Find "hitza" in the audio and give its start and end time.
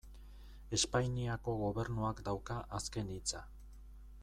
3.17-3.45